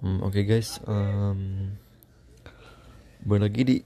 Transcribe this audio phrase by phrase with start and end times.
[0.00, 1.76] Hmm, Oke guys, um,
[3.20, 3.76] balik lagi di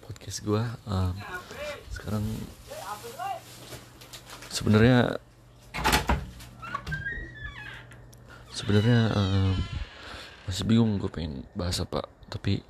[0.00, 0.64] podcast gue.
[0.88, 1.12] Um,
[1.92, 2.24] sekarang
[4.48, 5.20] sebenarnya
[8.56, 9.52] sebenarnya um,
[10.48, 12.64] masih bingung gue pengen bahas apa, tapi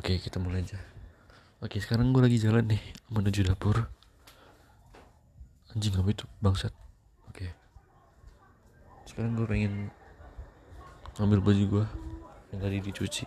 [0.00, 0.80] oke kita mulai aja.
[1.60, 2.80] Oke sekarang gue lagi jalan nih
[3.12, 3.84] menuju dapur.
[5.76, 6.72] Anjing apa itu bangsat.
[7.28, 7.52] Oke.
[9.04, 9.92] Sekarang gue pengen
[11.20, 11.86] ambil baju gua.
[12.52, 13.24] Yang tadi dicuci.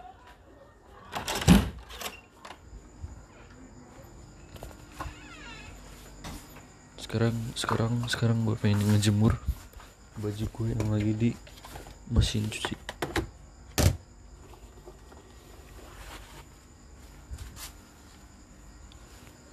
[7.01, 9.37] Sekarang sekarang sekarang gue pengen ngejemur.
[10.17, 11.29] Baju gue yang lagi di
[12.09, 12.77] mesin cuci.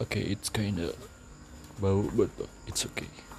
[0.03, 0.93] Oke okay, it's kinda
[1.83, 2.31] bau but
[2.67, 3.32] it's okay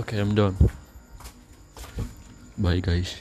[0.00, 0.56] Okay, I'm done.
[2.56, 3.20] Bye, guys.